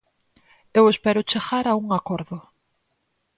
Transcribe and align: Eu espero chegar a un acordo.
Eu 0.79 0.85
espero 0.93 1.27
chegar 1.31 1.65
a 1.67 1.73
un 1.83 1.87
acordo. 1.99 2.37